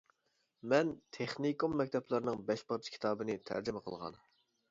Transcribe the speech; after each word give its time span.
مەن 0.71 0.87
تېخنىكوم 1.17 1.75
مەكتەپلەرنىڭ 1.81 2.41
بەش 2.49 2.65
پارچە 2.71 2.93
كىتابىنى 2.97 3.35
تەرجىمە 3.51 3.85
قىلغان. 3.91 4.19